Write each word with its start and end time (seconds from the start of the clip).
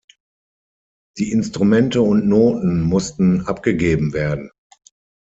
Die 1.19 1.31
Instrumente 1.31 2.01
und 2.01 2.27
Noten 2.27 2.81
mussten 2.81 3.41
abgegeben 3.45 4.13
werden. 4.13 4.49